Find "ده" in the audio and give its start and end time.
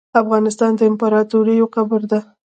2.11-2.19